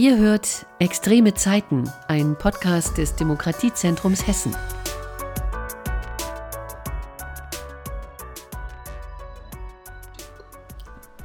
[0.00, 4.56] Ihr hört Extreme Zeiten, ein Podcast des Demokratiezentrums Hessen.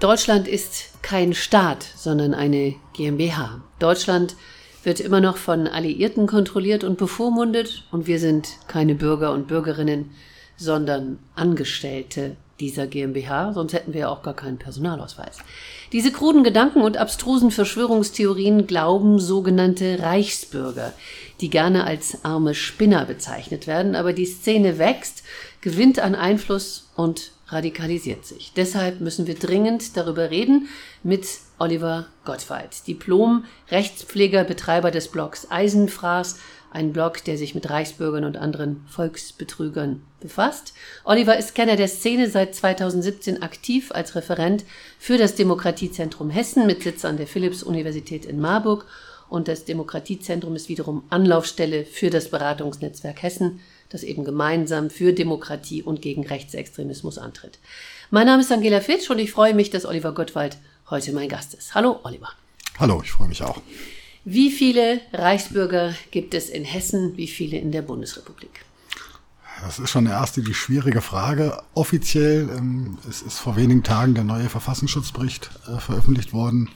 [0.01, 3.61] Deutschland ist kein Staat, sondern eine GmbH.
[3.79, 4.35] Deutschland
[4.83, 10.11] wird immer noch von Alliierten kontrolliert und bevormundet und wir sind keine Bürger und Bürgerinnen,
[10.57, 15.37] sondern Angestellte dieser GmbH, sonst hätten wir ja auch gar keinen Personalausweis.
[15.91, 20.93] Diese kruden Gedanken und abstrusen Verschwörungstheorien glauben sogenannte Reichsbürger,
[21.41, 25.23] die gerne als arme Spinner bezeichnet werden, aber die Szene wächst,
[25.61, 28.53] gewinnt an Einfluss und radikalisiert sich.
[28.55, 30.67] Deshalb müssen wir dringend darüber reden
[31.03, 31.27] mit
[31.59, 36.39] Oliver Gottwald, Diplom, Rechtspfleger, Betreiber des Blogs Eisenfraß,
[36.75, 40.73] ein Blog, der sich mit Reichsbürgern und anderen Volksbetrügern befasst.
[41.05, 44.65] Oliver ist Kenner der Szene seit 2017 aktiv als Referent
[44.99, 48.85] für das Demokratiezentrum Hessen mit Sitz an der Philipps-Universität in Marburg
[49.29, 55.81] und das Demokratiezentrum ist wiederum Anlaufstelle für das Beratungsnetzwerk Hessen, das eben gemeinsam für Demokratie
[55.81, 57.57] und gegen Rechtsextremismus antritt.
[58.11, 60.57] Mein Name ist Angela Fitsch und ich freue mich, dass Oliver Gottwald
[60.89, 61.73] heute mein Gast ist.
[61.73, 62.29] Hallo, Oliver.
[62.77, 63.61] Hallo, ich freue mich auch.
[64.27, 68.65] Wie viele Reichsbürger gibt es in Hessen, wie viele in der Bundesrepublik?
[69.61, 71.61] Das ist schon erste die schwierige Frage.
[71.75, 76.71] Offiziell ähm, es ist vor wenigen Tagen der neue Verfassungsschutzbericht äh, veröffentlicht worden.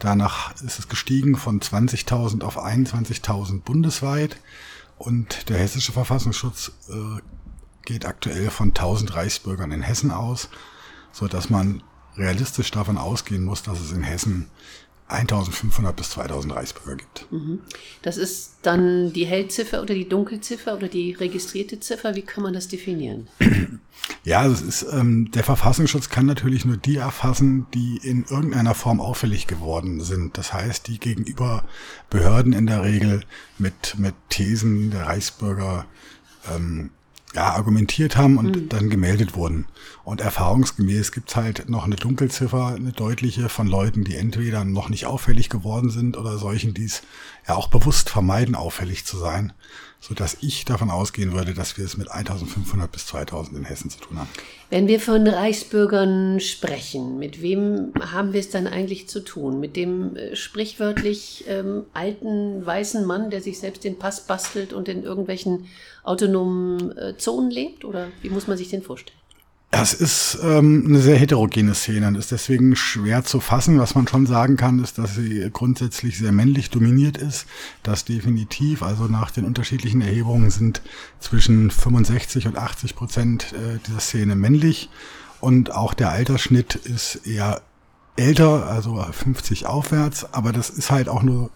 [0.00, 4.36] Danach ist es gestiegen von 20.000 auf 21.000 bundesweit.
[4.98, 7.20] Und der hessische Verfassungsschutz äh,
[7.84, 10.48] geht aktuell von 1000 Reichsbürgern in Hessen aus,
[11.12, 11.84] so dass man
[12.16, 14.50] realistisch davon ausgehen muss, dass es in Hessen
[15.10, 17.26] 1500 bis 2000 Reichsbürger gibt.
[17.30, 17.60] Mhm.
[18.02, 22.14] Das ist dann die Hellziffer oder die Dunkelziffer oder die registrierte Ziffer.
[22.14, 23.28] Wie kann man das definieren?
[24.24, 29.00] Ja, das ist, ähm, der Verfassungsschutz kann natürlich nur die erfassen, die in irgendeiner Form
[29.00, 30.36] auffällig geworden sind.
[30.36, 31.64] Das heißt, die gegenüber
[32.08, 33.22] Behörden in der Regel
[33.58, 35.86] mit, mit Thesen der Reichsbürger
[36.54, 36.90] ähm,
[37.34, 38.68] ja, argumentiert haben und mhm.
[38.68, 39.66] dann gemeldet wurden.
[40.04, 45.06] Und erfahrungsgemäß gibt's halt noch eine Dunkelziffer, eine deutliche von Leuten, die entweder noch nicht
[45.06, 47.02] auffällig geworden sind oder solchen, die es
[47.46, 49.52] ja auch bewusst vermeiden, auffällig zu sein
[50.00, 53.90] so dass ich davon ausgehen würde, dass wir es mit 1500 bis 2000 in Hessen
[53.90, 54.28] zu tun haben.
[54.70, 59.60] Wenn wir von Reichsbürgern sprechen, mit wem haben wir es dann eigentlich zu tun?
[59.60, 64.88] Mit dem äh, sprichwörtlich ähm, alten weißen Mann, der sich selbst den Pass bastelt und
[64.88, 65.66] in irgendwelchen
[66.02, 67.84] autonomen äh, Zonen lebt?
[67.84, 69.19] Oder wie muss man sich den vorstellen?
[69.70, 73.78] Das ist ähm, eine sehr heterogene Szene und ist deswegen schwer zu fassen.
[73.78, 77.46] Was man schon sagen kann, ist, dass sie grundsätzlich sehr männlich dominiert ist.
[77.84, 80.82] Das definitiv, also nach den unterschiedlichen Erhebungen sind
[81.20, 84.90] zwischen 65 und 80 Prozent äh, dieser Szene männlich.
[85.40, 87.62] Und auch der Altersschnitt ist eher
[88.16, 90.34] älter, also 50 aufwärts.
[90.34, 91.50] Aber das ist halt auch nur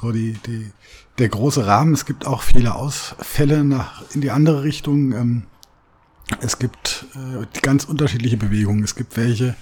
[0.00, 0.70] so die, die,
[1.18, 1.92] der große Rahmen.
[1.92, 5.10] Es gibt auch viele Ausfälle nach, in die andere Richtung.
[5.10, 5.42] Ähm,
[6.40, 8.84] es gibt äh, ganz unterschiedliche Bewegungen.
[8.84, 9.54] Es gibt welche,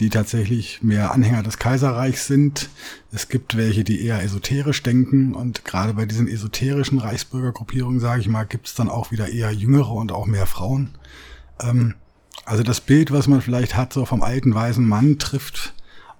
[0.00, 2.70] die tatsächlich mehr Anhänger des Kaiserreichs sind.
[3.12, 5.34] Es gibt welche, die eher esoterisch denken.
[5.34, 9.52] Und gerade bei diesen esoterischen Reichsbürgergruppierungen, sage ich mal, gibt es dann auch wieder eher
[9.52, 10.90] jüngere und auch mehr Frauen.
[11.60, 11.94] Ähm,
[12.44, 15.74] also das Bild, was man vielleicht hat, so vom alten weißen Mann, trifft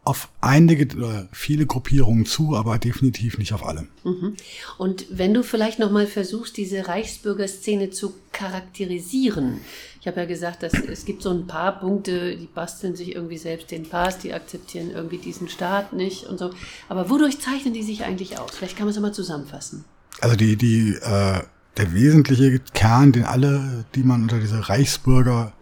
[0.08, 3.86] auf einige oder viele Gruppierungen zu, aber definitiv nicht auf alle.
[4.04, 4.36] Mhm.
[4.78, 9.60] Und wenn du vielleicht noch mal versuchst, diese Reichsbürgerszene zu charakterisieren.
[10.00, 13.36] Ich habe ja gesagt, dass es gibt so ein paar Punkte, die basteln sich irgendwie
[13.36, 16.52] selbst den Pass, die akzeptieren irgendwie diesen Staat nicht und so.
[16.88, 18.52] Aber wodurch zeichnen die sich eigentlich aus?
[18.56, 19.84] Vielleicht kann man es mal zusammenfassen.
[20.20, 21.40] Also die die äh,
[21.76, 25.52] der wesentliche Kern, den alle, die man unter diese Reichsbürger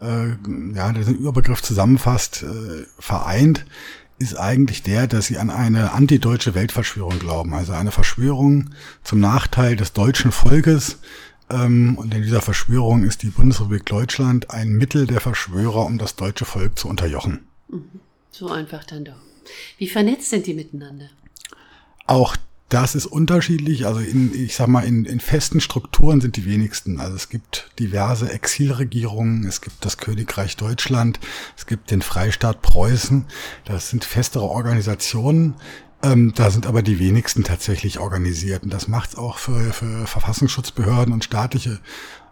[0.00, 0.28] äh,
[0.74, 3.64] ja, den Überbegriff zusammenfasst, äh, vereint,
[4.18, 7.54] ist eigentlich der, dass sie an eine antideutsche Weltverschwörung glauben.
[7.54, 8.70] Also eine Verschwörung
[9.02, 10.98] zum Nachteil des deutschen Volkes.
[11.50, 16.16] Ähm, und in dieser Verschwörung ist die Bundesrepublik Deutschland ein Mittel der Verschwörer, um das
[16.16, 17.46] deutsche Volk zu unterjochen.
[17.68, 18.00] Mhm.
[18.30, 19.20] So einfach dann doch.
[19.78, 21.08] Wie vernetzt sind die miteinander?
[22.06, 22.36] Auch
[22.68, 23.86] das ist unterschiedlich.
[23.86, 27.00] Also in, ich sag mal, in, in festen Strukturen sind die wenigsten.
[27.00, 31.20] Also es gibt diverse Exilregierungen, es gibt das Königreich Deutschland,
[31.56, 33.26] es gibt den Freistaat Preußen.
[33.64, 35.54] Das sind festere Organisationen.
[36.02, 38.64] Ähm, da sind aber die wenigsten tatsächlich organisiert.
[38.64, 41.80] Und das macht es auch für, für Verfassungsschutzbehörden und staatliche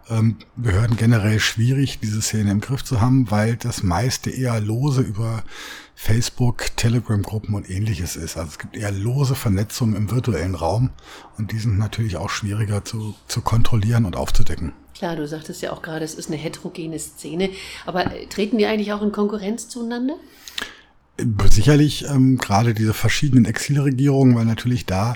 [0.09, 5.01] ähm, Behörden generell schwierig, diese Szene im Griff zu haben, weil das meiste eher lose
[5.01, 5.43] über
[5.95, 8.37] Facebook, Telegram-Gruppen und ähnliches ist.
[8.37, 10.91] Also es gibt eher lose Vernetzungen im virtuellen Raum
[11.37, 14.73] und die sind natürlich auch schwieriger zu, zu kontrollieren und aufzudecken.
[14.93, 17.49] Klar, du sagtest ja auch gerade, es ist eine heterogene Szene,
[17.85, 20.15] aber äh, treten die eigentlich auch in Konkurrenz zueinander?
[21.49, 25.15] Sicherlich ähm, gerade diese verschiedenen Exilregierungen, weil natürlich da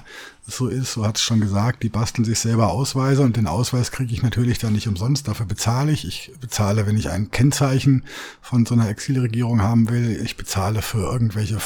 [0.51, 3.91] so ist, so hat es schon gesagt, die basteln sich selber Ausweise und den Ausweis
[3.91, 6.07] kriege ich natürlich dann nicht umsonst, dafür bezahle ich.
[6.07, 8.03] Ich bezahle, wenn ich ein Kennzeichen
[8.41, 11.57] von so einer Exilregierung haben will, ich bezahle für irgendwelche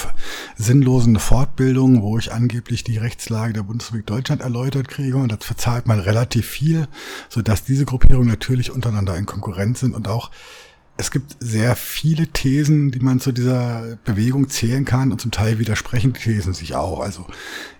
[0.57, 5.17] sinnlosen Fortbildungen, wo ich angeblich die Rechtslage der Bundesrepublik Deutschland erläutert kriege.
[5.17, 6.87] Und dafür zahlt man relativ viel,
[7.29, 10.31] sodass diese Gruppierungen natürlich untereinander in Konkurrenz sind und auch
[10.95, 15.57] es gibt sehr viele Thesen, die man zu dieser Bewegung zählen kann und zum Teil
[15.57, 16.99] widersprechen die Thesen sich auch.
[16.99, 17.25] Also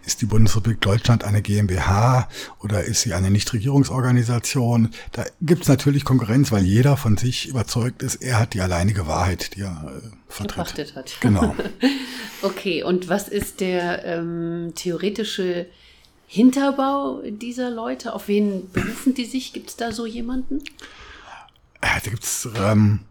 [0.04, 2.27] ist die Bundesrepublik Deutschland eine GmbH
[2.60, 4.89] oder ist sie eine Nichtregierungsorganisation?
[5.12, 9.06] Da gibt es natürlich Konkurrenz, weil jeder von sich überzeugt ist, er hat die alleinige
[9.06, 10.95] Wahrheit, die er äh, vertritt.
[10.95, 11.18] hat.
[11.19, 11.56] Genau.
[12.42, 15.68] okay, und was ist der ähm, theoretische
[16.25, 18.13] Hinterbau dieser Leute?
[18.13, 19.54] Auf wen berufen die sich?
[19.54, 20.63] Gibt es da so jemanden?
[22.03, 23.01] Da gibt es ähm,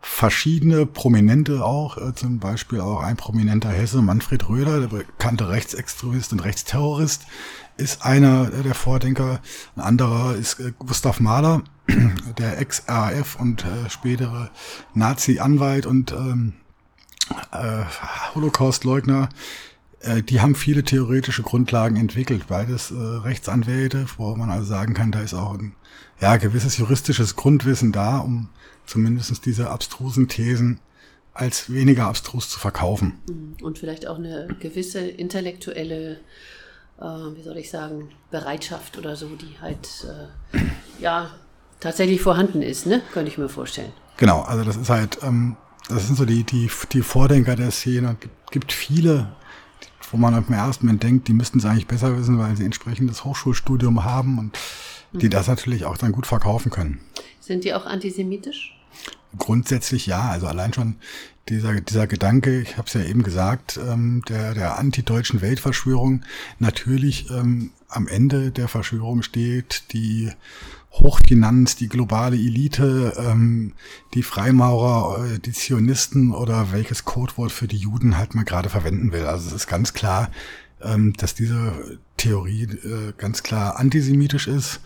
[0.00, 6.32] verschiedene Prominente auch, äh, zum Beispiel auch ein prominenter Hesse, Manfred Röder, der bekannte Rechtsextremist
[6.32, 7.22] und Rechtsterrorist,
[7.76, 9.40] ist einer der Vordenker.
[9.76, 11.62] Ein anderer ist äh, Gustav Mahler,
[12.38, 14.50] der Ex-RAF und äh, spätere
[14.94, 16.54] Nazi-Anwalt und ähm,
[17.52, 17.84] äh,
[18.34, 19.28] Holocaust-Leugner.
[20.02, 25.12] Äh, die haben viele theoretische Grundlagen entwickelt, beides äh, Rechtsanwälte, wo man also sagen kann,
[25.12, 25.74] da ist auch ein
[26.20, 28.48] ja, gewisses juristisches Grundwissen da, um
[28.86, 30.80] zumindest diese abstrusen Thesen
[31.34, 33.14] als weniger abstrus zu verkaufen.
[33.28, 33.56] Mhm.
[33.62, 36.20] Und vielleicht auch eine gewisse intellektuelle,
[37.00, 40.06] äh, wie soll ich sagen, Bereitschaft oder so, die halt
[40.52, 40.58] äh,
[41.00, 41.30] ja
[41.80, 43.02] tatsächlich vorhanden ist, ne?
[43.12, 43.92] Könnte ich mir vorstellen.
[44.18, 45.56] Genau, also das ist halt, ähm,
[45.88, 48.12] das sind so die, die, die Vordenker der Szene.
[48.12, 49.32] Es gibt, gibt viele,
[50.12, 53.24] wo man im ersten Moment denkt, die müssten es eigentlich besser wissen, weil sie entsprechendes
[53.24, 54.58] Hochschulstudium haben und
[55.12, 57.00] die das natürlich auch dann gut verkaufen können.
[57.40, 58.74] Sind die auch antisemitisch?
[59.36, 60.96] Grundsätzlich ja, also allein schon
[61.48, 66.22] dieser, dieser Gedanke, ich habe es ja eben gesagt, ähm, der, der antideutschen Weltverschwörung,
[66.58, 70.30] natürlich ähm, am Ende der Verschwörung steht die
[70.92, 73.72] Hochfinanz, die globale Elite, ähm,
[74.14, 79.12] die Freimaurer, äh, die Zionisten oder welches Codewort für die Juden halt man gerade verwenden
[79.12, 79.26] will.
[79.26, 80.30] Also es ist ganz klar,
[80.82, 84.80] ähm, dass diese Theorie äh, ganz klar antisemitisch ist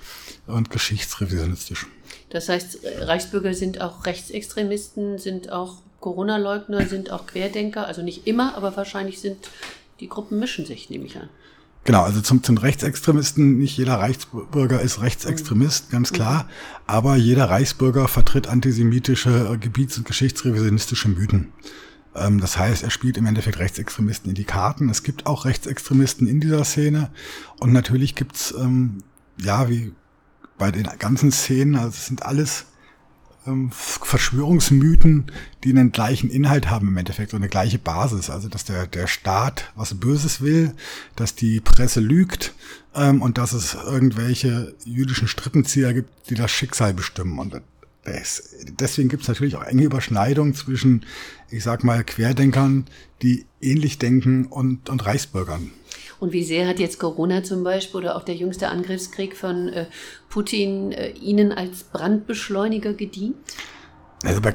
[0.47, 1.87] und geschichtsrevisionistisch.
[2.31, 8.57] Das heißt, Reichsbürger sind auch Rechtsextremisten, sind auch Corona-Leugner, sind auch Querdenker, also nicht immer,
[8.57, 9.49] aber wahrscheinlich sind
[10.01, 11.29] die Gruppen mischen sich, nehme ich an.
[11.87, 16.49] Genau, also zum, zum Rechtsextremisten, nicht jeder Reichsbürger ist Rechtsextremist, ganz klar,
[16.89, 21.53] aber jeder Reichsbürger vertritt antisemitische, äh, gebiets- und geschichtsrevisionistische Mythen.
[22.17, 24.89] Ähm, das heißt, er spielt im Endeffekt Rechtsextremisten in die Karten.
[24.89, 27.11] Es gibt auch Rechtsextremisten in dieser Szene.
[27.61, 29.05] Und natürlich gibt's ähm,
[29.41, 29.93] ja, wie
[30.59, 32.67] bei den ganzen Szenen, also es sind alles
[33.47, 35.31] ähm, Verschwörungsmythen,
[35.65, 38.31] die einen gleichen Inhalt haben im Endeffekt, so eine gleiche Basis.
[38.31, 40.73] Also dass der, der Staat was Böses will,
[41.15, 42.55] dass die Presse lügt
[42.95, 47.39] ähm, und dass es irgendwelche jüdischen Strippenzieher gibt, die das Schicksal bestimmen.
[47.39, 47.61] Und
[48.81, 51.05] deswegen gibt es natürlich auch enge Überschneidungen zwischen,
[51.51, 52.87] ich sag mal, Querdenkern,
[53.23, 55.71] die ähnlich denken und, und Reichsbürgern.
[56.21, 59.87] Und wie sehr hat jetzt Corona zum Beispiel oder auch der jüngste Angriffskrieg von äh,
[60.29, 63.37] Putin äh, Ihnen als Brandbeschleuniger gedient?
[64.25, 64.55] Also bei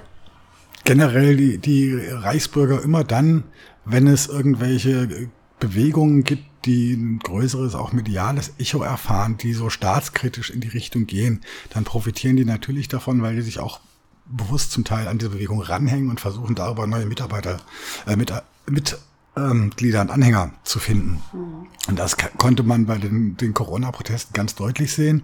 [0.84, 3.44] generell die, die Reichsbürger immer dann,
[3.86, 10.50] wenn es irgendwelche Bewegungen gibt, die ein größeres, auch mediales Echo erfahren, die so staatskritisch
[10.50, 11.42] in die Richtung gehen,
[11.72, 13.80] dann profitieren die natürlich davon, weil die sich auch
[14.26, 17.60] bewusst zum Teil an diese Bewegung ranhängen und versuchen darüber neue Mitarbeiter,
[18.06, 18.34] äh, mit,
[18.68, 18.98] mit
[19.36, 21.22] ähm, Glieder und Anhänger zu finden.
[21.34, 21.68] Mhm.
[21.88, 25.24] Und das konnte man bei den, den Corona-Protesten ganz deutlich sehen.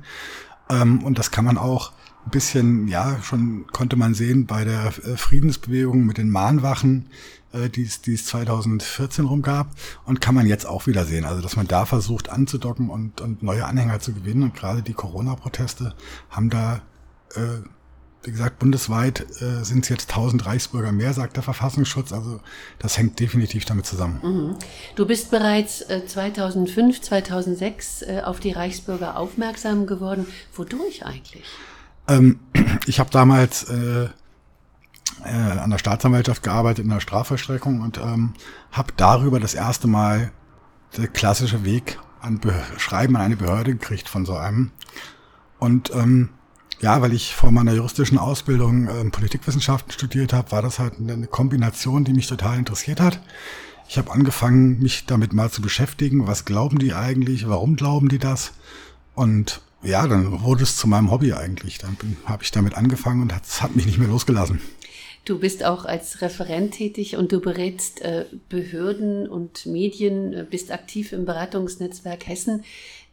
[0.70, 1.92] Ähm, und das kann man auch
[2.26, 7.10] ein bisschen, ja, schon konnte man sehen bei der äh, Friedensbewegung mit den Mahnwachen,
[7.54, 9.70] äh, die es, die es 2014 rum gab.
[10.06, 11.26] Und kann man jetzt auch wieder sehen.
[11.26, 14.44] Also, dass man da versucht anzudocken und, und neue Anhänger zu gewinnen.
[14.44, 15.96] Und gerade die Corona-Proteste
[16.30, 16.82] haben da
[17.36, 17.62] äh,
[18.24, 22.12] wie gesagt, bundesweit äh, sind es jetzt 1000 Reichsbürger mehr, sagt der Verfassungsschutz.
[22.12, 22.40] Also
[22.80, 24.20] das hängt definitiv damit zusammen.
[24.22, 24.56] Mhm.
[24.96, 30.28] Du bist bereits äh, 2005, 2006 äh, auf die Reichsbürger aufmerksam geworden.
[30.54, 31.46] Wodurch eigentlich?
[32.08, 32.40] Ähm,
[32.86, 34.10] ich habe damals äh,
[35.24, 38.34] äh, an der Staatsanwaltschaft gearbeitet in der Strafvollstreckung und ähm,
[38.72, 40.32] habe darüber das erste Mal
[40.98, 44.72] der klassische Weg an Be Schreiben an eine Behörde gekriegt von so einem.
[45.60, 46.30] Und ähm,
[46.82, 51.28] ja, weil ich vor meiner juristischen Ausbildung ähm, Politikwissenschaften studiert habe, war das halt eine
[51.28, 53.20] Kombination, die mich total interessiert hat.
[53.90, 56.28] Ich habe angefangen, mich damit mal zu beschäftigen.
[56.28, 57.48] Was glauben die eigentlich?
[57.48, 58.52] Warum glauben die das?
[59.16, 61.78] Und ja, dann wurde es zu meinem Hobby eigentlich.
[61.78, 64.62] Dann habe ich damit angefangen und es hat mich nicht mehr losgelassen.
[65.28, 70.72] Du bist auch als Referent tätig und du berätst äh, Behörden und Medien, äh, bist
[70.72, 72.64] aktiv im Beratungsnetzwerk Hessen.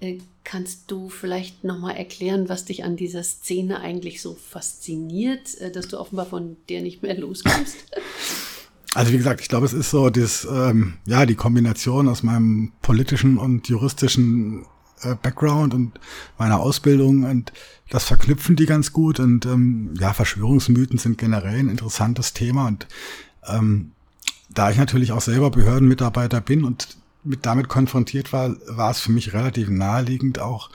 [0.01, 5.71] Äh, kannst du vielleicht nochmal erklären, was dich an dieser Szene eigentlich so fasziniert, äh,
[5.71, 7.77] dass du offenbar von der nicht mehr loskommst?
[8.95, 12.73] Also wie gesagt, ich glaube, es ist so das, ähm, ja, die Kombination aus meinem
[12.81, 14.67] politischen und juristischen
[15.03, 15.93] äh, Background und
[16.39, 17.53] meiner Ausbildung und
[17.91, 22.87] das verknüpfen die ganz gut und ähm, ja, Verschwörungsmythen sind generell ein interessantes Thema und
[23.47, 23.93] ähm,
[24.51, 29.13] da ich natürlich auch selber Behördenmitarbeiter bin und mit damit konfrontiert war, war es für
[29.13, 30.71] mich relativ naheliegend, auch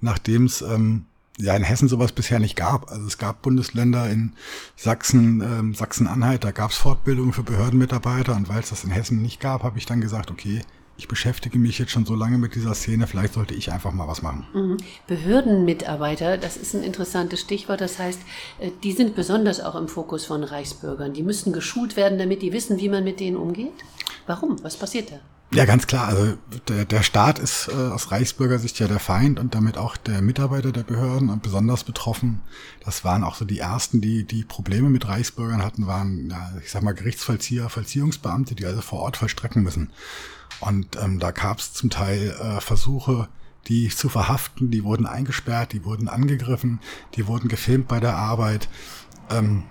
[0.00, 1.06] nachdem es ähm,
[1.38, 2.90] ja in Hessen sowas bisher nicht gab.
[2.90, 4.32] Also es gab Bundesländer in
[4.76, 9.22] Sachsen, ähm, Sachsen-Anhalt, da gab es Fortbildungen für Behördenmitarbeiter und weil es das in Hessen
[9.22, 10.62] nicht gab, habe ich dann gesagt, okay,
[10.96, 14.06] ich beschäftige mich jetzt schon so lange mit dieser Szene, vielleicht sollte ich einfach mal
[14.06, 14.46] was machen.
[14.54, 14.76] Mhm.
[15.08, 17.80] Behördenmitarbeiter, das ist ein interessantes Stichwort.
[17.80, 18.20] Das heißt,
[18.60, 21.12] äh, die sind besonders auch im Fokus von Reichsbürgern.
[21.12, 23.72] Die müssen geschult werden, damit die wissen, wie man mit denen umgeht.
[24.26, 24.62] Warum?
[24.62, 25.16] Was passiert da?
[25.54, 26.08] Ja, ganz klar.
[26.08, 30.20] Also der, der Staat ist äh, aus Reichsbürgersicht ja der Feind und damit auch der
[30.20, 32.40] Mitarbeiter der Behörden und besonders betroffen.
[32.84, 36.72] Das waren auch so die ersten, die die Probleme mit Reichsbürgern hatten, waren, ja, ich
[36.72, 39.92] sag mal, Gerichtsvollzieher, Vollziehungsbeamte, die also vor Ort vollstrecken müssen.
[40.58, 43.28] Und ähm, da gab es zum Teil äh, Versuche,
[43.68, 46.80] die zu verhaften, die wurden eingesperrt, die wurden angegriffen,
[47.14, 48.68] die wurden gefilmt bei der Arbeit.
[49.30, 49.62] Ähm,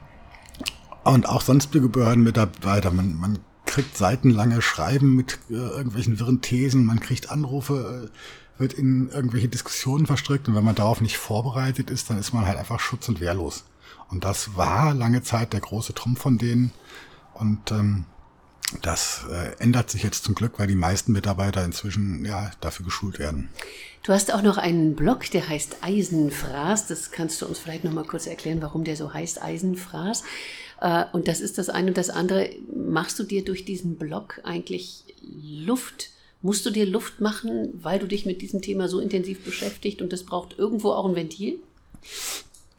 [1.04, 2.92] und auch sonstige Behördenmitarbeiter.
[2.92, 8.74] Man, man kriegt seitenlange Schreiben mit äh, irgendwelchen wirren Thesen, man kriegt Anrufe, äh, wird
[8.74, 12.58] in irgendwelche Diskussionen verstrickt und wenn man darauf nicht vorbereitet ist, dann ist man halt
[12.58, 13.63] einfach schutz- und wehrlos.
[14.10, 16.72] Und das war lange Zeit der große Trumpf von denen.
[17.34, 18.05] Und ähm,
[18.82, 23.20] das äh, ändert sich jetzt zum Glück, weil die meisten Mitarbeiter inzwischen ja dafür geschult
[23.20, 23.50] werden.
[24.03, 26.88] Du hast auch noch einen Blog, der heißt Eisenfraß.
[26.88, 30.24] Das kannst du uns vielleicht noch mal kurz erklären, warum der so heißt Eisenfraß.
[30.84, 32.50] Äh, und das ist das eine und das andere.
[32.75, 36.10] Machst du dir durch diesen Blog eigentlich Luft?
[36.42, 40.12] Musst du dir Luft machen, weil du dich mit diesem Thema so intensiv beschäftigt und
[40.12, 41.56] das braucht irgendwo auch ein Ventil?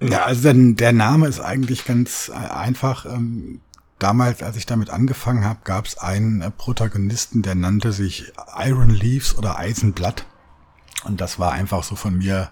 [0.03, 3.07] Ja, also der Name ist eigentlich ganz äh, einfach.
[3.07, 3.61] Ähm,
[3.99, 8.91] damals, als ich damit angefangen habe, gab es einen äh, Protagonisten, der nannte sich Iron
[8.91, 10.27] Leaves oder Eisenblatt.
[11.05, 12.51] Und das war einfach so von mir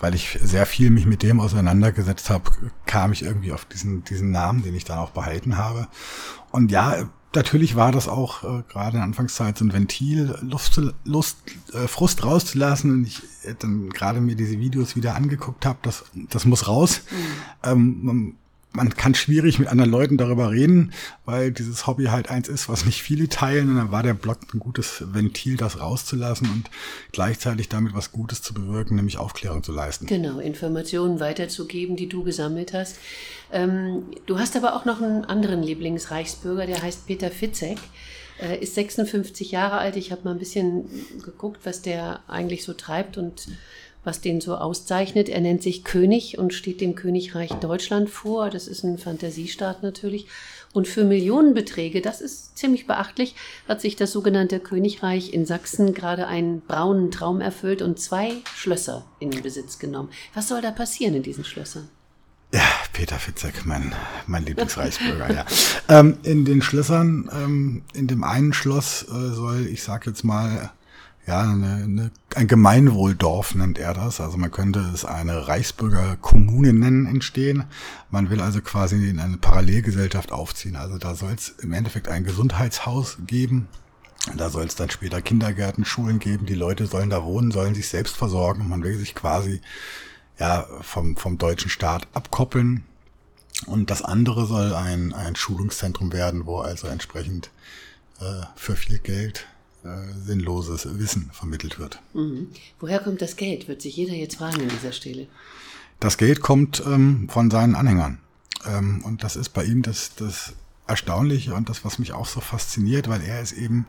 [0.00, 2.50] weil ich sehr viel mich mit dem auseinandergesetzt habe,
[2.86, 5.88] kam ich irgendwie auf diesen, diesen Namen, den ich dann auch behalten habe.
[6.50, 11.38] Und ja, natürlich war das auch äh, gerade in Anfangszeit so ein Ventil, Lust, Lust
[11.72, 12.90] äh, Frust rauszulassen.
[12.90, 17.02] Und ich äh, dann gerade mir diese Videos wieder angeguckt habe, das, das muss raus.
[17.10, 17.70] Mhm.
[17.70, 18.36] Ähm,
[18.72, 20.92] man kann schwierig mit anderen Leuten darüber reden,
[21.24, 23.70] weil dieses Hobby halt eins ist, was nicht viele teilen.
[23.70, 26.70] Und dann war der Blog ein gutes Ventil, das rauszulassen und
[27.12, 30.06] gleichzeitig damit was Gutes zu bewirken, nämlich Aufklärung zu leisten.
[30.06, 32.96] Genau, Informationen weiterzugeben, die du gesammelt hast.
[33.52, 37.78] Ähm, du hast aber auch noch einen anderen Lieblingsreichsbürger, der heißt Peter Fitzek.
[38.40, 39.96] Äh, ist 56 Jahre alt.
[39.96, 40.88] Ich habe mal ein bisschen
[41.22, 43.48] geguckt, was der eigentlich so treibt und
[44.04, 45.28] was den so auszeichnet.
[45.28, 48.50] Er nennt sich König und steht dem Königreich Deutschland vor.
[48.50, 50.26] Das ist ein Fantasiestaat natürlich.
[50.72, 53.34] Und für Millionenbeträge, das ist ziemlich beachtlich,
[53.66, 59.04] hat sich das sogenannte Königreich in Sachsen gerade einen braunen Traum erfüllt und zwei Schlösser
[59.18, 60.10] in Besitz genommen.
[60.32, 61.88] Was soll da passieren in diesen Schlössern?
[62.52, 63.94] Ja, Peter Fitzek, mein,
[64.26, 65.46] mein Lieblingsreichsbürger, ja.
[65.88, 70.72] Ähm, in den Schlössern, ähm, in dem einen Schloss äh, soll, ich sag jetzt mal,
[71.26, 74.20] ja, eine, eine, ein Gemeinwohldorf nennt er das.
[74.20, 77.64] Also man könnte es eine Reichsbürgerkommune nennen, entstehen.
[78.10, 80.76] Man will also quasi in eine Parallelgesellschaft aufziehen.
[80.76, 83.68] Also da soll es im Endeffekt ein Gesundheitshaus geben.
[84.36, 86.46] Da soll es dann später Kindergärten, Schulen geben.
[86.46, 88.68] Die Leute sollen da wohnen, sollen sich selbst versorgen.
[88.68, 89.60] Man will sich quasi
[90.38, 92.84] ja vom, vom deutschen Staat abkoppeln.
[93.66, 97.50] Und das andere soll ein, ein Schulungszentrum werden, wo also entsprechend
[98.20, 99.46] äh, für viel Geld
[99.84, 102.00] äh, sinnloses Wissen vermittelt wird.
[102.14, 102.48] Mhm.
[102.78, 105.26] Woher kommt das Geld, wird sich jeder jetzt fragen an dieser Stelle.
[106.00, 108.18] Das Geld kommt ähm, von seinen Anhängern.
[108.66, 110.54] Ähm, und das ist bei ihm das, das
[110.86, 113.86] Erstaunliche und das, was mich auch so fasziniert, weil er ist eben,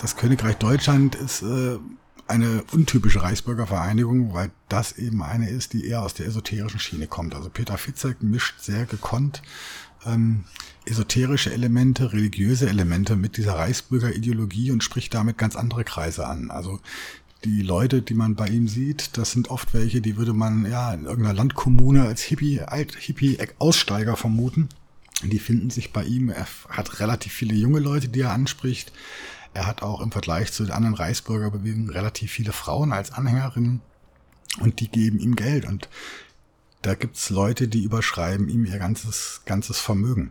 [0.00, 1.78] das Königreich Deutschland ist äh,
[2.28, 7.34] eine untypische Reichsbürgervereinigung, weil das eben eine ist, die eher aus der esoterischen Schiene kommt.
[7.34, 9.42] Also Peter Fitzek mischt sehr gekonnt
[10.06, 10.44] ähm,
[10.84, 16.50] esoterische Elemente, religiöse Elemente mit dieser Reichsbürgerideologie und spricht damit ganz andere Kreise an.
[16.50, 16.80] Also
[17.44, 20.92] die Leute, die man bei ihm sieht, das sind oft welche, die würde man ja
[20.92, 24.68] in irgendeiner Landkommune als Hippie, alt Hippie-Aussteiger vermuten.
[25.22, 26.30] Die finden sich bei ihm.
[26.30, 28.92] Er hat relativ viele junge Leute, die er anspricht.
[29.58, 33.80] Er hat auch im Vergleich zu den anderen Reichsbürgerbewegungen relativ viele Frauen als Anhängerinnen
[34.60, 35.66] und die geben ihm Geld.
[35.66, 35.88] Und
[36.82, 40.30] da gibt's Leute, die überschreiben ihm ihr ganzes, ganzes Vermögen,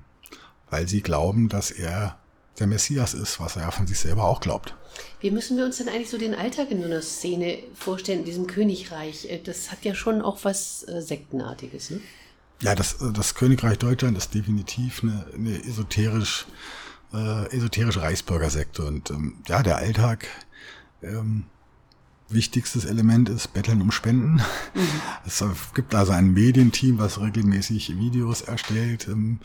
[0.69, 2.17] weil sie glauben, dass er
[2.57, 4.75] der Messias ist, was er ja von sich selber auch glaubt.
[5.19, 8.25] Wie müssen wir uns denn eigentlich so den Alltag in so einer Szene vorstellen, in
[8.25, 9.29] diesem Königreich?
[9.29, 11.99] Äh, das hat ja schon auch was äh, Sektenartiges, ne?
[12.61, 16.45] Ja, das, äh, das Königreich Deutschland ist definitiv eine, eine esoterisch,
[17.13, 18.83] äh, esoterische Reichsbürgersekte.
[18.83, 20.27] Und ähm, ja, der Alltag,
[21.01, 21.45] ähm,
[22.29, 24.41] wichtigstes Element ist Betteln um Spenden.
[24.73, 24.87] Mhm.
[25.25, 29.07] Es gibt also ein Medienteam, was regelmäßig Videos erstellt.
[29.07, 29.39] Ähm,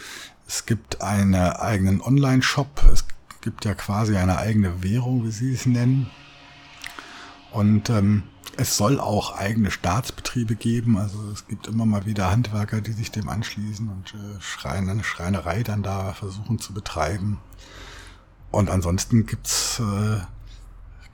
[0.46, 2.82] es gibt einen eigenen Online-Shop.
[2.92, 3.06] Es
[3.40, 6.10] gibt ja quasi eine eigene Währung, wie Sie es nennen.
[7.52, 8.24] Und ähm,
[8.56, 10.98] es soll auch eigene Staatsbetriebe geben.
[10.98, 15.04] Also es gibt immer mal wieder Handwerker, die sich dem anschließen und äh, Schrein, eine
[15.04, 17.38] Schreinerei dann da versuchen zu betreiben.
[18.50, 20.20] Und ansonsten gibt's äh,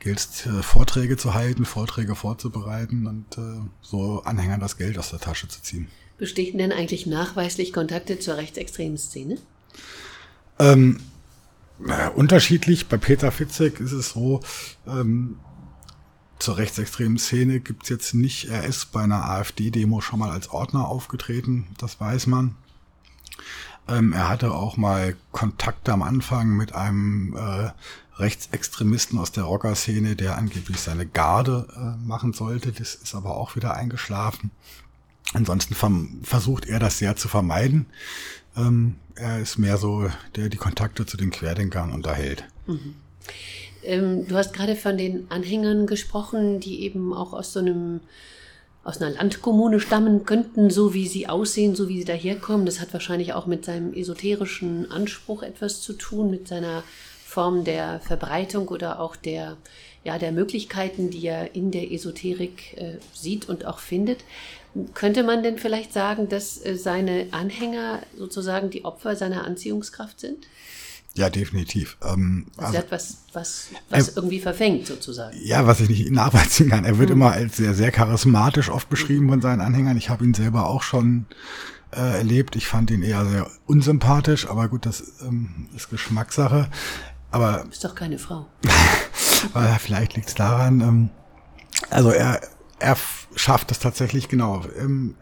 [0.00, 5.11] gilt es, äh, Vorträge zu halten, Vorträge vorzubereiten und äh, so Anhängern das Geld aus
[5.11, 5.88] der Tasche zu ziehen.
[6.18, 9.38] Bestehen denn eigentlich nachweislich Kontakte zur rechtsextremen Szene?
[10.58, 11.00] Ähm,
[11.78, 12.88] naja, unterschiedlich.
[12.88, 14.40] Bei Peter Fitzek ist es so,
[14.87, 15.38] ähm,
[16.38, 18.49] zur rechtsextremen Szene gibt's jetzt nicht.
[18.49, 22.54] Er ist bei einer AfD-Demo schon mal als Ordner aufgetreten, das weiß man.
[23.88, 27.71] Ähm, er hatte auch mal Kontakte am Anfang mit einem äh,
[28.21, 32.73] Rechtsextremisten aus der Rockerszene, der angeblich seine Garde äh, machen sollte.
[32.73, 34.50] Das ist aber auch wieder eingeschlafen.
[35.35, 35.75] Ansonsten
[36.23, 37.87] versucht er das sehr zu vermeiden.
[38.57, 42.45] Ähm, er ist mehr so, der die Kontakte zu den Querdenkern unterhält.
[42.66, 42.95] Mhm.
[43.82, 48.00] Ähm, du hast gerade von den Anhängern gesprochen, die eben auch aus so einem
[48.85, 52.64] aus einer Landkommune stammen könnten, so wie sie aussehen, so wie sie daherkommen.
[52.64, 56.82] Das hat wahrscheinlich auch mit seinem esoterischen Anspruch etwas zu tun, mit seiner
[57.23, 59.58] Form der Verbreitung oder auch der,
[60.04, 64.20] ja, der Möglichkeiten, die er in der Esoterik äh, sieht und auch findet.
[64.94, 70.47] Könnte man denn vielleicht sagen, dass äh, seine Anhänger sozusagen die Opfer seiner Anziehungskraft sind?
[71.18, 71.96] Ja, definitiv.
[72.04, 75.37] Ähm, also, also was, was, was äh, irgendwie verfängt sozusagen.
[75.42, 76.85] Ja, was ich nicht nachvollziehen kann.
[76.85, 77.16] Er wird hm.
[77.16, 79.96] immer als sehr, sehr charismatisch oft beschrieben von seinen Anhängern.
[79.96, 81.26] Ich habe ihn selber auch schon
[81.90, 82.54] äh, erlebt.
[82.54, 86.68] Ich fand ihn eher sehr unsympathisch, aber gut, das ähm, ist Geschmackssache.
[87.33, 88.46] Aber ist doch keine Frau.
[89.54, 90.81] aber vielleicht liegt es daran.
[90.81, 91.11] Ähm,
[91.90, 92.42] also er,
[92.78, 92.96] er
[93.35, 94.62] schafft es tatsächlich genau.
[94.78, 95.16] Ähm,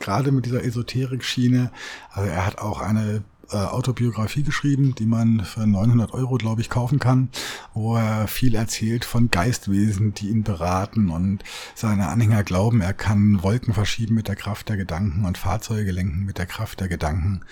[0.00, 1.70] gerade mit dieser Esoterik-Schiene.
[2.10, 6.70] Also er hat auch eine äh, Autobiografie geschrieben, die man für 900 Euro, glaube ich,
[6.70, 7.30] kaufen kann,
[7.74, 13.42] wo er viel erzählt von Geistwesen, die ihn beraten und seine Anhänger glauben, er kann
[13.42, 17.42] Wolken verschieben mit der Kraft der Gedanken und Fahrzeuge lenken mit der Kraft der Gedanken.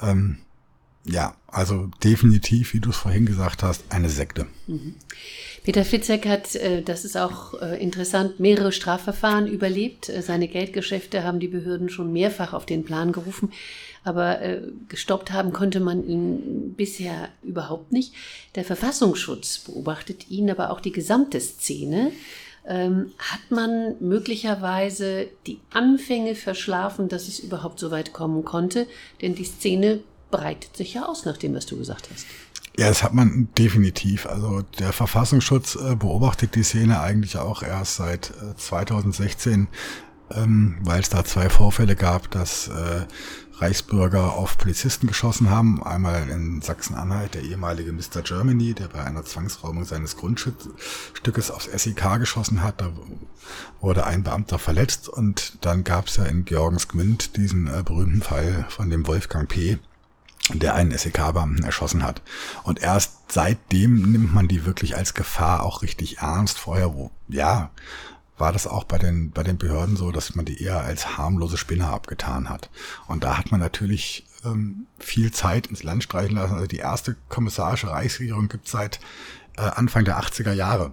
[0.00, 0.38] Ähm,
[1.04, 4.46] ja, also definitiv, wie du es vorhin gesagt hast, eine Sekte.
[4.68, 4.94] Mhm.
[5.64, 10.08] Peter Fitzek hat, äh, das ist auch äh, interessant, mehrere Strafverfahren überlebt.
[10.08, 13.52] Äh, seine Geldgeschäfte haben die Behörden schon mehrfach auf den Plan gerufen,
[14.04, 14.40] aber
[14.88, 18.14] gestoppt haben konnte man ihn bisher überhaupt nicht.
[18.54, 22.12] Der Verfassungsschutz beobachtet ihn, aber auch die gesamte Szene.
[22.64, 28.86] Ähm, hat man möglicherweise die Anfänge verschlafen, dass es überhaupt so weit kommen konnte?
[29.20, 32.26] Denn die Szene breitet sich ja aus, nach dem, was du gesagt hast.
[32.78, 34.26] Ja, das hat man definitiv.
[34.26, 39.68] Also der Verfassungsschutz äh, beobachtet die Szene eigentlich auch erst seit äh, 2016,
[40.36, 43.06] ähm, weil es da zwei Vorfälle gab, dass äh,
[43.62, 45.82] Reichsbürger auf Polizisten geschossen haben.
[45.82, 48.22] Einmal in Sachsen-Anhalt der ehemalige Mr.
[48.22, 52.80] Germany, der bei einer Zwangsräumung seines Grundstückes aufs SEK geschossen hat.
[52.80, 52.92] Da
[53.80, 58.66] wurde ein Beamter verletzt und dann gab es ja in Georgensgmünd diesen äh, berühmten Fall
[58.68, 59.78] von dem Wolfgang P.,
[60.52, 62.20] der einen SEK-Beamten erschossen hat.
[62.64, 66.58] Und erst seitdem nimmt man die wirklich als Gefahr auch richtig ernst.
[66.58, 67.70] Vorher, wo, ja,
[68.38, 71.56] war das auch bei den, bei den Behörden so, dass man die eher als harmlose
[71.56, 72.70] Spinner abgetan hat.
[73.06, 76.54] Und da hat man natürlich ähm, viel Zeit ins Land streichen lassen.
[76.54, 79.00] Also die erste kommissarische Reichsregierung gibt seit
[79.56, 80.92] äh, Anfang der 80er Jahre.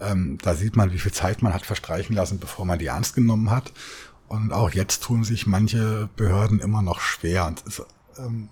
[0.00, 3.14] Ähm, da sieht man, wie viel Zeit man hat verstreichen lassen, bevor man die ernst
[3.14, 3.72] genommen hat.
[4.28, 7.46] Und auch jetzt tun sich manche Behörden immer noch schwer.
[7.46, 7.86] Und es ist
[8.18, 8.48] ähm,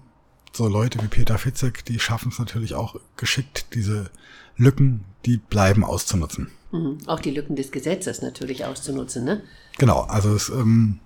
[0.52, 4.10] so Leute wie Peter Fitzek, die schaffen es natürlich auch geschickt, diese
[4.56, 6.50] Lücken, die bleiben auszunutzen.
[6.76, 6.98] Mhm.
[7.06, 9.42] Auch die Lücken des Gesetzes natürlich auszunutzen, ne?
[9.78, 11.00] Genau, also es ähm,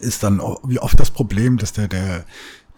[0.00, 2.24] ist dann wie oft das Problem, dass der, der,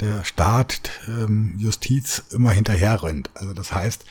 [0.00, 3.30] der Staat ähm, Justiz immer hinterher rennt.
[3.34, 4.04] Also das heißt,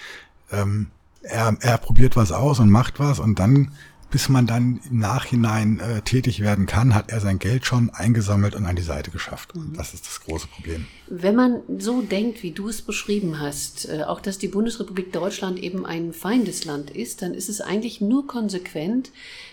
[0.52, 0.88] ähm,
[1.22, 3.72] er, er probiert was aus und macht was und dann
[4.10, 8.56] bis man dann im Nachhinein äh, tätig werden kann, hat er sein Geld schon eingesammelt
[8.56, 9.56] und an die Seite geschafft.
[9.56, 9.74] Mhm.
[9.76, 10.86] Das ist das große Problem.
[11.08, 15.60] Wenn man so denkt, wie du es beschrieben hast, äh, auch dass die Bundesrepublik Deutschland
[15.60, 19.12] eben ein Feindesland ist, dann ist es eigentlich nur konsequent,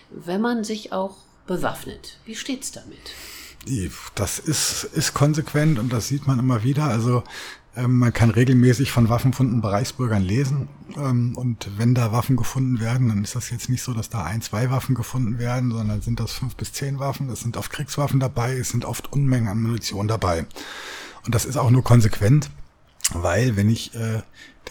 [0.09, 2.17] wenn man sich auch bewaffnet.
[2.25, 2.97] Wie steht's damit?
[4.13, 6.83] Das ist, ist konsequent und das sieht man immer wieder.
[6.83, 7.23] Also
[7.75, 10.67] ähm, man kann regelmäßig von Waffenfunden bei Reichsbürgern lesen.
[10.95, 14.23] Ähm, und wenn da Waffen gefunden werden, dann ist das jetzt nicht so, dass da
[14.23, 17.29] ein, zwei Waffen gefunden werden, sondern sind das fünf bis zehn Waffen.
[17.29, 20.45] Es sind oft Kriegswaffen dabei, es sind oft Unmengen an Munition dabei.
[21.25, 22.49] Und das ist auch nur konsequent,
[23.13, 24.21] weil wenn ich äh,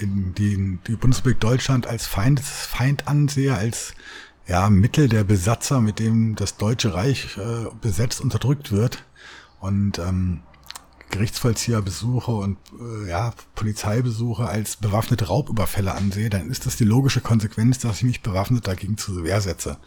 [0.01, 3.95] den, den, die Bundesrepublik Deutschland als Feind, Feind ansehe, als
[4.47, 9.05] ja, Mittel der Besatzer, mit dem das Deutsche Reich äh, besetzt, unterdrückt wird
[9.61, 10.40] und ähm,
[11.14, 17.79] Gerichtsvollzieherbesuche und äh, ja, Polizeibesuche als bewaffnete Raubüberfälle ansehe, dann ist das die logische Konsequenz,
[17.79, 19.79] dass ich mich bewaffnet dagegen zur Wehr setze.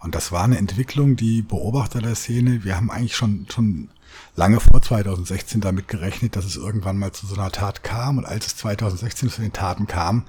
[0.00, 3.90] Und das war eine Entwicklung, die Beobachter der Szene, wir haben eigentlich schon, schon
[4.34, 8.18] lange vor 2016 damit gerechnet, dass es irgendwann mal zu so einer Tat kam.
[8.18, 10.24] Und als es 2016 zu den Taten kam,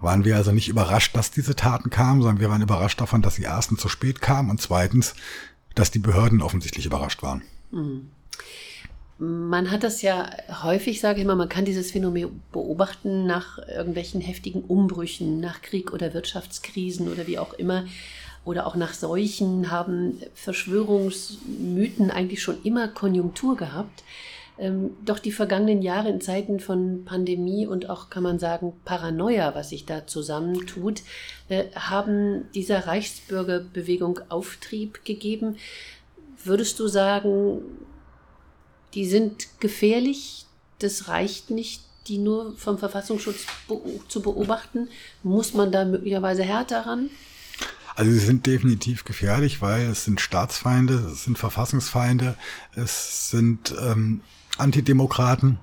[0.00, 3.36] waren wir also nicht überrascht, dass diese Taten kamen, sondern wir waren überrascht davon, dass
[3.36, 5.14] sie erstens zu spät kamen und zweitens,
[5.74, 7.42] dass die Behörden offensichtlich überrascht waren.
[7.70, 8.10] Mhm.
[9.18, 10.30] Man hat das ja
[10.62, 15.92] häufig, sage ich mal, man kann dieses Phänomen beobachten nach irgendwelchen heftigen Umbrüchen, nach Krieg
[15.92, 17.86] oder Wirtschaftskrisen oder wie auch immer
[18.46, 24.04] oder auch nach Seuchen haben Verschwörungsmythen eigentlich schon immer Konjunktur gehabt.
[24.58, 29.54] Ähm, doch die vergangenen Jahre in Zeiten von Pandemie und auch, kann man sagen, Paranoia,
[29.54, 31.02] was sich da zusammentut,
[31.48, 35.56] äh, haben dieser Reichsbürgerbewegung Auftrieb gegeben.
[36.42, 37.60] Würdest du sagen,
[38.94, 40.46] die sind gefährlich?
[40.78, 43.46] Das reicht nicht, die nur vom Verfassungsschutz
[44.08, 44.88] zu beobachten?
[45.22, 47.10] Muss man da möglicherweise härter ran?
[47.94, 52.36] Also sie sind definitiv gefährlich, weil es sind Staatsfeinde, es sind Verfassungsfeinde,
[52.74, 54.20] es sind ähm,
[54.58, 55.58] Antidemokraten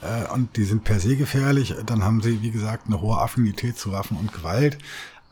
[0.00, 1.74] äh, und die sind per se gefährlich.
[1.86, 4.78] Dann haben sie, wie gesagt, eine hohe Affinität zu Waffen und Gewalt.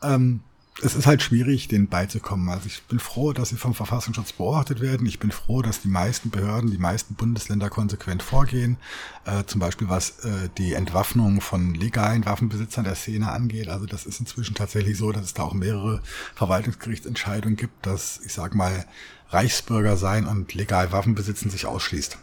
[0.01, 0.39] Ähm,
[0.83, 2.49] es ist halt schwierig, denen beizukommen.
[2.49, 5.07] Also ich bin froh, dass sie vom Verfassungsschutz beobachtet werden.
[5.07, 8.77] Ich bin froh, dass die meisten Behörden, die meisten Bundesländer konsequent vorgehen.
[9.25, 13.69] Äh, zum Beispiel was äh, die Entwaffnung von legalen Waffenbesitzern der Szene angeht.
[13.69, 16.01] Also das ist inzwischen tatsächlich so, dass es da auch mehrere
[16.35, 18.85] Verwaltungsgerichtsentscheidungen gibt, dass, ich sag mal,
[19.29, 22.17] Reichsbürger sein und legal Waffen besitzen sich ausschließt.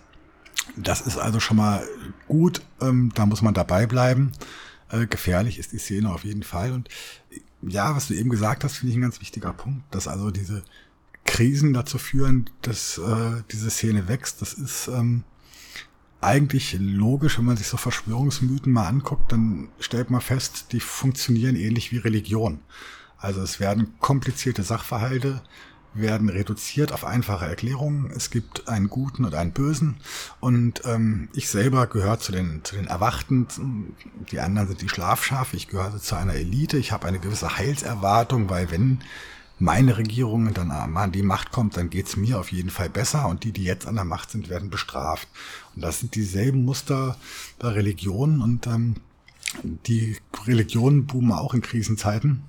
[0.77, 1.85] Das ist also schon mal
[2.29, 2.63] gut.
[2.81, 4.33] Ähm, da muss man dabei bleiben.
[4.91, 6.73] Äh, gefährlich ist die Szene auf jeden Fall.
[6.73, 6.89] Und
[7.63, 10.63] ja, was du eben gesagt hast, finde ich ein ganz wichtiger Punkt, dass also diese
[11.25, 14.43] Krisen dazu führen, dass äh, diese Szene wächst.
[14.43, 15.25] Das ist ähm,
[16.21, 21.57] eigentlich logisch, wenn man sich so Verschwörungsmythen mal anguckt, dann stellt man fest, die funktionieren
[21.57, 22.61] ähnlich wie Religion.
[23.19, 25.43] Also es werden komplizierte Sachverhalte
[25.95, 28.11] werden reduziert auf einfache Erklärungen.
[28.15, 29.97] Es gibt einen Guten und einen Bösen.
[30.41, 33.47] Und ähm, ich selber gehöre zu den, zu den Erwachten.
[34.31, 35.57] Die anderen sind die Schlafschafe.
[35.57, 36.77] Ich gehöre zu einer Elite.
[36.77, 39.01] Ich habe eine gewisse Heilserwartung, weil wenn
[39.59, 43.45] meine Regierung dann an die Macht kommt, dann geht's mir auf jeden Fall besser und
[43.45, 45.29] die, die jetzt an der Macht sind, werden bestraft.
[45.75, 47.17] Und das sind dieselben Muster
[47.63, 48.97] der Religion und ähm,
[49.87, 52.43] die Religionen boomen auch in Krisenzeiten.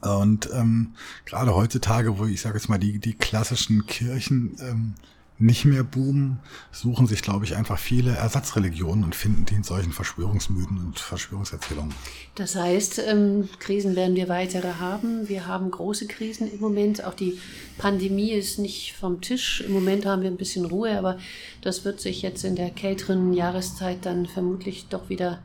[0.00, 4.94] Und ähm, gerade heutzutage, wo ich sage jetzt mal, die, die klassischen Kirchen ähm,
[5.40, 6.40] nicht mehr boomen,
[6.72, 11.94] suchen sich, glaube ich, einfach viele Ersatzreligionen und finden die in solchen Verschwörungsmythen und Verschwörungserzählungen.
[12.34, 15.28] Das heißt, ähm, Krisen werden wir weitere haben.
[15.28, 17.04] Wir haben große Krisen im Moment.
[17.04, 17.38] Auch die
[17.78, 19.60] Pandemie ist nicht vom Tisch.
[19.60, 21.18] Im Moment haben wir ein bisschen Ruhe, aber
[21.62, 25.38] das wird sich jetzt in der kälteren Jahreszeit dann vermutlich doch wieder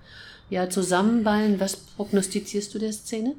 [0.50, 1.60] ja, zusammenballen.
[1.60, 3.36] Was prognostizierst du der Szene?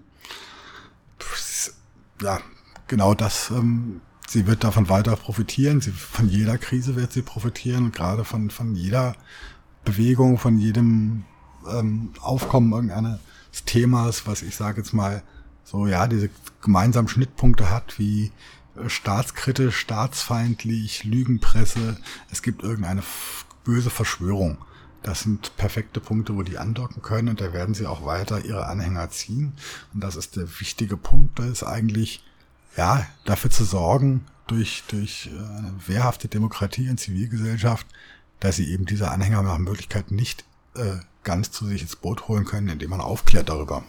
[2.21, 2.41] Ja,
[2.87, 3.51] genau das.
[3.51, 5.81] Ähm, sie wird davon weiter profitieren.
[5.81, 9.15] Sie, von jeder Krise wird sie profitieren, gerade von, von jeder
[9.85, 11.25] Bewegung, von jedem
[11.71, 13.19] ähm, Aufkommen irgendeines
[13.67, 15.23] Themas, was ich sage jetzt mal
[15.65, 16.29] so, ja, diese
[16.61, 18.33] gemeinsamen Schnittpunkte hat, wie
[18.77, 21.97] äh, staatskritisch, staatsfeindlich, Lügenpresse.
[22.31, 23.03] Es gibt irgendeine
[23.65, 24.59] böse Verschwörung.
[25.05, 28.67] Das sind perfekte Punkte, wo die andocken können und da werden sie auch weiter ihre
[28.67, 29.53] Anhänger ziehen.
[29.93, 32.25] Und das ist der wichtige Punkt, da ist eigentlich,
[32.75, 37.87] ja, dafür zu sorgen, durch, durch äh, eine wehrhafte Demokratie und Zivilgesellschaft,
[38.41, 42.45] dass sie eben diese Anhänger nach Möglichkeit nicht äh, ganz zu sich ins Boot holen
[42.45, 43.85] können, indem man aufklärt darüber.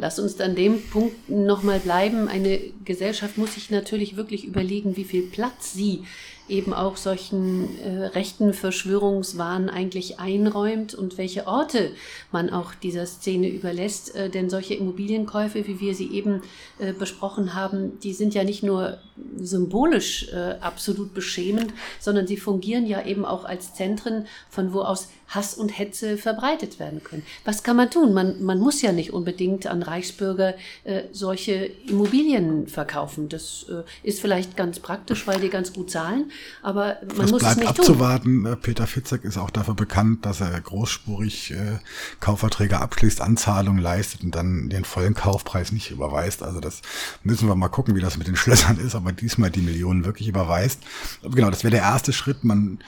[0.00, 2.26] Lass uns an dem Punkt nochmal bleiben.
[2.26, 6.04] Eine Gesellschaft muss sich natürlich wirklich überlegen, wie viel Platz sie
[6.50, 11.92] eben auch solchen äh, rechten Verschwörungswahn eigentlich einräumt und welche Orte
[12.32, 14.14] man auch dieser Szene überlässt.
[14.16, 16.42] Äh, denn solche Immobilienkäufe, wie wir sie eben
[16.78, 18.98] äh, besprochen haben, die sind ja nicht nur
[19.36, 25.08] symbolisch äh, absolut beschämend, sondern sie fungieren ja eben auch als Zentren, von wo aus
[25.28, 27.22] Hass und Hetze verbreitet werden können.
[27.44, 28.12] Was kann man tun?
[28.12, 33.28] Man, man muss ja nicht unbedingt an Reichsbürger äh, solche Immobilien verkaufen.
[33.28, 37.42] Das äh, ist vielleicht ganz praktisch, weil die ganz gut zahlen, aber man das muss
[37.42, 38.44] es nicht abzuwarten.
[38.44, 38.58] tun.
[38.60, 41.78] Peter Fitzek ist auch dafür bekannt, dass er großspurig äh,
[42.20, 46.42] Kaufverträge abschließt, Anzahlungen leistet und dann den vollen Kaufpreis nicht überweist.
[46.42, 46.82] Also das
[47.22, 50.28] müssen wir mal gucken, wie das mit den Schlössern ist, aber diesmal die Millionen wirklich
[50.28, 50.80] überweist.
[51.22, 52.44] Genau, das wäre der erste Schritt.
[52.44, 52.78] Man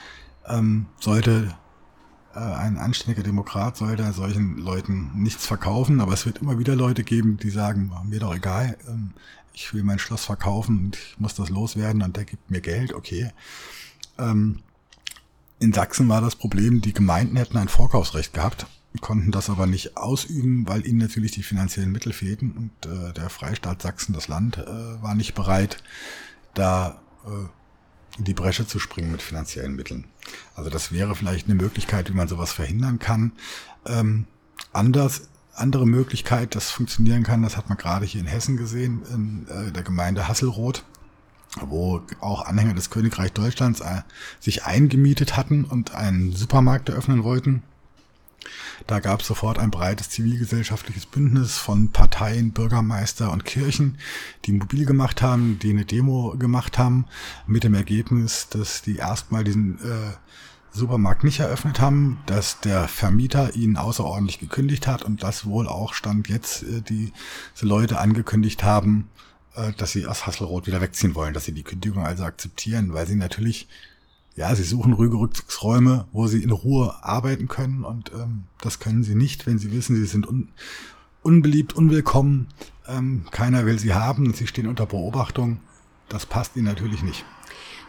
[0.47, 1.62] ähm, sollte äh,
[2.39, 7.37] ein anständiger Demokrat sollte solchen Leuten nichts verkaufen, aber es wird immer wieder Leute geben,
[7.37, 9.13] die sagen, mir doch egal, ähm,
[9.53, 12.93] ich will mein Schloss verkaufen und ich muss das loswerden und der gibt mir Geld,
[12.93, 13.31] okay.
[14.17, 14.59] Ähm,
[15.59, 18.65] in Sachsen war das Problem, die Gemeinden hätten ein Vorkaufsrecht gehabt,
[19.01, 23.29] konnten das aber nicht ausüben, weil ihnen natürlich die finanziellen Mittel fehlten und äh, der
[23.29, 25.83] Freistaat Sachsen, das Land, äh, war nicht bereit,
[26.53, 27.47] da äh,
[28.17, 30.05] in die Bresche zu springen mit finanziellen Mitteln.
[30.55, 33.31] Also das wäre vielleicht eine Möglichkeit, wie man sowas verhindern kann.
[33.85, 34.25] Ähm,
[34.71, 39.47] anders, andere Möglichkeit, das funktionieren kann, das hat man gerade hier in Hessen gesehen, in
[39.47, 40.83] äh, der Gemeinde Hasselroth,
[41.61, 44.01] wo auch Anhänger des Königreich Deutschlands äh,
[44.39, 47.63] sich eingemietet hatten und einen Supermarkt eröffnen wollten.
[48.87, 53.97] Da gab es sofort ein breites zivilgesellschaftliches Bündnis von Parteien, Bürgermeister und Kirchen,
[54.45, 57.05] die mobil gemacht haben, die eine Demo gemacht haben,
[57.47, 60.13] mit dem Ergebnis, dass die erstmal diesen äh,
[60.71, 65.93] Supermarkt nicht eröffnet haben, dass der Vermieter ihn außerordentlich gekündigt hat und das wohl auch
[65.93, 67.13] stand jetzt äh, die,
[67.53, 69.09] diese Leute angekündigt haben,
[69.55, 73.05] äh, dass sie aus Hasselroth wieder wegziehen wollen, dass sie die Kündigung also akzeptieren, weil
[73.05, 73.67] sie natürlich
[74.35, 79.03] ja, sie suchen ruhige Rückzugsräume, wo sie in Ruhe arbeiten können und ähm, das können
[79.03, 80.49] sie nicht, wenn sie wissen, sie sind un
[81.21, 82.47] unbeliebt, unwillkommen,
[82.85, 85.59] ähm, keiner will sie haben, sie stehen unter Beobachtung.
[86.09, 87.23] Das passt ihnen natürlich nicht.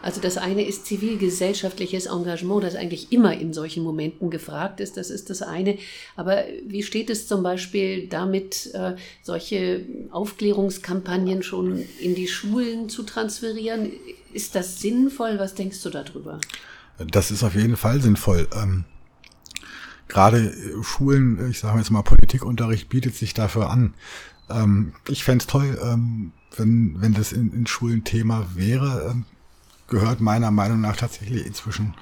[0.01, 4.97] Also das eine ist zivilgesellschaftliches Engagement, das eigentlich immer in solchen Momenten gefragt ist.
[4.97, 5.77] Das ist das eine.
[6.15, 13.03] Aber wie steht es zum Beispiel damit, äh, solche Aufklärungskampagnen schon in die Schulen zu
[13.03, 13.91] transferieren?
[14.33, 15.39] Ist das sinnvoll?
[15.39, 16.39] Was denkst du darüber?
[16.97, 18.47] Das ist auf jeden Fall sinnvoll.
[18.55, 18.85] Ähm,
[20.07, 23.93] gerade Schulen, ich sage jetzt mal Politikunterricht bietet sich dafür an.
[24.49, 29.23] Ähm, ich fände es toll, ähm, wenn, wenn das in, in Schulen Thema wäre.
[29.87, 31.93] Gehört meiner Meinung nach tatsächlich inzwischen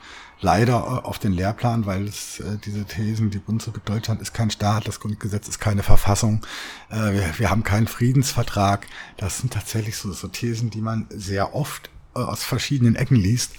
[0.43, 4.87] leider auf den Lehrplan, weil es äh, diese Thesen, die Bundesrepublik Deutschland ist kein Staat,
[4.87, 6.41] das Grundgesetz ist keine Verfassung,
[6.89, 8.85] äh, wir, wir, haben keinen Friedensvertrag.
[9.17, 13.53] Das sind tatsächlich so, so Thesen, die man sehr oft äh, aus verschiedenen Ecken liest.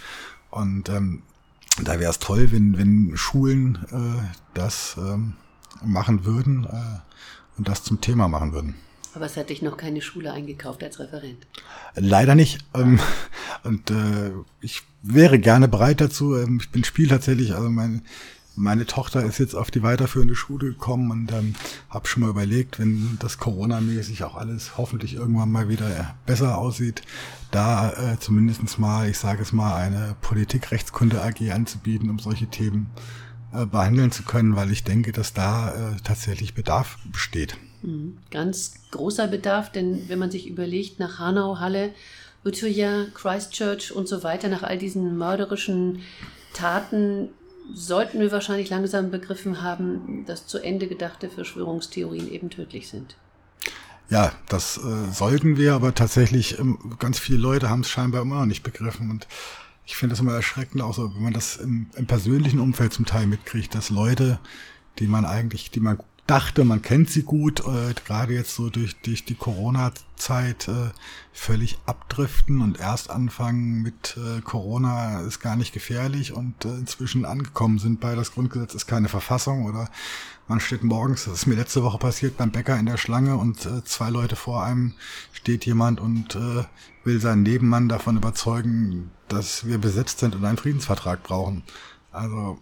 [0.51, 1.23] Und ähm,
[1.83, 5.35] da wäre es toll, wenn, wenn Schulen äh, das ähm,
[5.83, 7.01] machen würden äh,
[7.57, 8.75] und das zum Thema machen würden.
[9.15, 11.47] Aber es hat dich noch keine Schule eingekauft als Referent?
[11.95, 12.59] Leider nicht.
[12.75, 12.99] Ähm,
[13.63, 16.37] und äh, ich wäre gerne bereit dazu.
[16.37, 18.03] Ähm, ich bin Spiel tatsächlich, also meine,
[18.57, 21.55] meine Tochter ist jetzt auf die weiterführende Schule gekommen und ähm,
[21.91, 27.03] habe schon mal überlegt, wenn das Corona-mäßig auch alles hoffentlich irgendwann mal wieder besser aussieht,
[27.51, 32.91] da äh, zumindest mal, ich sage es mal, eine Politik-Rechtskunde AG anzubieten, um solche Themen
[33.53, 37.57] äh, behandeln zu können, weil ich denke, dass da äh, tatsächlich Bedarf besteht.
[37.85, 38.19] Mhm.
[38.31, 41.91] Ganz großer Bedarf, denn wenn man sich überlegt, nach Hanau, Halle,
[42.45, 46.01] Utøya, Christchurch und so weiter, nach all diesen mörderischen
[46.53, 47.29] Taten,
[47.73, 53.17] sollten wir wahrscheinlich langsam begriffen haben, dass zu Ende gedachte Verschwörungstheorien eben tödlich sind.
[54.11, 58.41] Ja, das äh, sollten wir, aber tatsächlich ähm, ganz viele Leute haben es scheinbar immer
[58.41, 59.27] noch nicht begriffen und
[59.87, 63.07] ich finde das immer erschreckend, auch so, wenn man das im, im persönlichen Umfeld zum
[63.07, 64.39] Teil mitkriegt, dass Leute,
[64.99, 68.97] die man eigentlich, die man dachte, man kennt sie gut, äh, gerade jetzt so durch,
[69.03, 70.91] durch die Corona-Zeit äh,
[71.33, 77.27] völlig abdriften und erst anfangen mit äh, Corona ist gar nicht gefährlich und äh, inzwischen
[77.27, 79.91] angekommen sind bei das Grundgesetz ist keine Verfassung oder
[80.49, 83.67] man steht morgens, das ist mir letzte Woche passiert, beim Bäcker in der Schlange und
[83.67, 84.95] äh, zwei Leute vor einem
[85.33, 86.65] steht jemand und äh,
[87.05, 91.65] will seinen Nebenmann davon überzeugen, dass wir besetzt sind und einen Friedensvertrag brauchen.
[92.13, 92.59] Also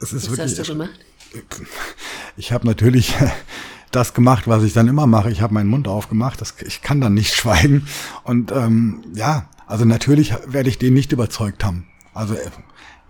[0.00, 0.52] es ist Was wirklich.
[0.52, 1.00] Was hast du gemacht?
[2.40, 3.14] Ich habe natürlich
[3.90, 5.30] das gemacht, was ich dann immer mache.
[5.30, 6.40] Ich habe meinen Mund aufgemacht.
[6.40, 7.86] Das, ich kann dann nicht schweigen.
[8.24, 11.86] Und ähm, ja, also natürlich werde ich den nicht überzeugt haben.
[12.14, 12.50] Also äh,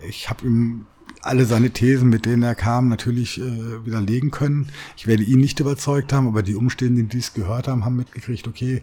[0.08, 0.86] ich habe ihm
[1.22, 4.70] alle seine Thesen, mit denen er kam, natürlich äh, widerlegen können.
[4.96, 8.48] Ich werde ihn nicht überzeugt haben, aber die Umstehenden, die es gehört haben, haben mitgekriegt,
[8.48, 8.82] okay,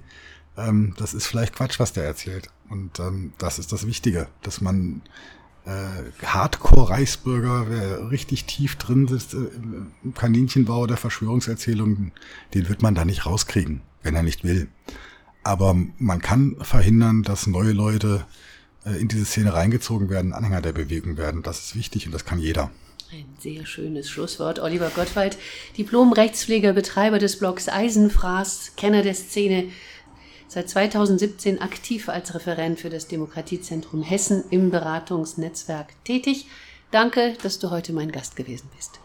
[0.56, 2.50] ähm, das ist vielleicht Quatsch, was der erzählt.
[2.70, 5.02] Und ähm, das ist das Wichtige, dass man
[5.68, 9.38] äh, Hardcore-Reichsbürger, wer richtig tief drin sitzt äh,
[10.04, 12.14] im Kaninchenbau der Verschwörungserzählungen,
[12.54, 14.70] den wird man da nicht rauskriegen, wenn er nicht will.
[15.44, 18.26] Aber man kann verhindern, dass neue Leute
[18.86, 21.44] äh, in diese Szene reingezogen werden, Anhänger der Bewegung werden.
[21.44, 22.72] Das ist wichtig und das kann jeder.
[23.12, 24.60] Ein sehr schönes Schlusswort.
[24.60, 25.38] Oliver Gottwald,
[25.78, 29.70] Diplom-Rechtspfleger, Betreiber des Blogs Eisenfraß, Kenner der Szene,
[30.48, 36.48] seit 2017 aktiv als Referent für das Demokratiezentrum Hessen im Beratungsnetzwerk tätig.
[36.92, 39.00] Danke, dass du heute mein Gast gewesen bist.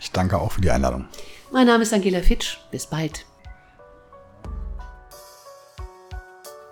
[0.00, 1.06] Ich danke auch für die Einladung.
[1.50, 2.58] Mein Name ist Angela Fitsch.
[2.70, 3.24] Bis bald.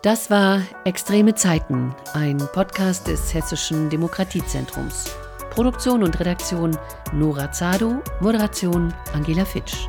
[0.03, 5.15] Das war Extreme Zeiten, ein Podcast des Hessischen Demokratiezentrums.
[5.51, 6.77] Produktion und Redaktion
[7.13, 9.89] Nora Zado, Moderation Angela Fitsch.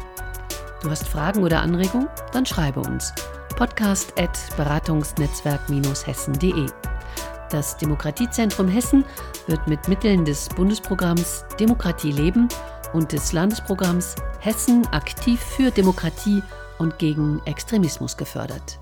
[0.82, 2.10] Du hast Fragen oder Anregungen?
[2.34, 3.13] Dann schreibe uns.
[3.56, 6.66] Podcast at beratungsnetzwerk-hessen.de.
[7.50, 9.06] Das Demokratiezentrum Hessen
[9.48, 12.50] wird mit Mitteln des Bundesprogramms Demokratie leben
[12.94, 16.42] und des Landesprogramms Hessen aktiv für Demokratie
[16.80, 18.80] und gegen Extremismus gefördert.